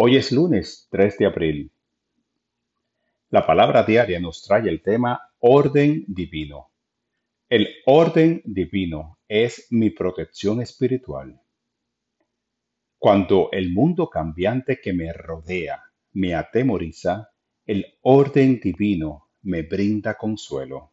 [0.00, 1.72] Hoy es lunes 3 de abril.
[3.30, 6.70] La palabra diaria nos trae el tema orden divino.
[7.48, 11.40] El orden divino es mi protección espiritual.
[12.96, 17.30] Cuando el mundo cambiante que me rodea me atemoriza,
[17.66, 20.92] el orden divino me brinda consuelo.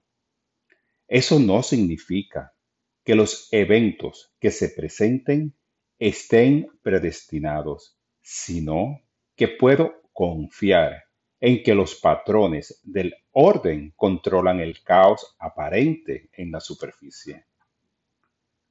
[1.08, 2.56] Eso no significa
[3.04, 5.54] que los eventos que se presenten
[6.00, 9.04] estén predestinados sino
[9.36, 11.04] que puedo confiar
[11.40, 17.46] en que los patrones del orden controlan el caos aparente en la superficie.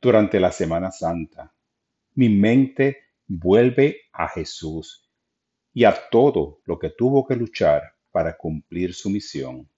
[0.01, 1.55] Durante la Semana Santa,
[2.17, 5.09] mi mente vuelve a Jesús
[5.73, 9.71] y a todo lo que tuvo que luchar para cumplir su misión.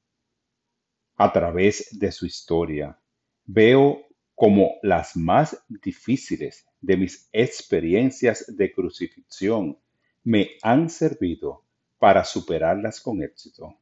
[1.16, 2.98] A través de su historia,
[3.44, 9.78] veo como las más difíciles de mis experiencias de crucifixión
[10.24, 11.64] me han servido
[11.98, 13.78] para superarlas con éxito.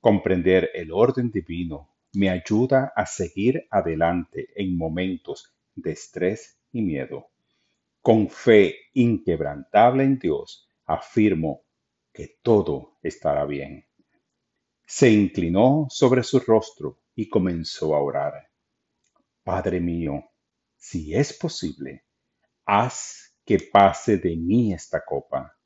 [0.00, 7.28] Comprender el orden divino me ayuda a seguir adelante en momentos de estrés y miedo.
[8.00, 11.62] Con fe inquebrantable en Dios, afirmo
[12.12, 13.84] que todo estará bien.
[14.86, 18.48] Se inclinó sobre su rostro y comenzó a orar.
[19.42, 20.30] Padre mío,
[20.88, 22.04] si es posible,
[22.64, 25.58] haz que pase de mí esta copa,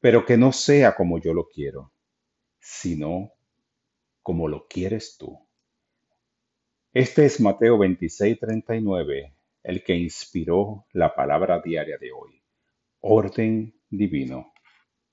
[0.00, 1.92] pero que no sea como yo lo quiero,
[2.60, 3.32] sino
[4.22, 5.38] como lo quieres tú.
[6.92, 12.42] Este es Mateo 26:39, el que inspiró la palabra diaria de hoy.
[13.00, 14.53] Orden divino.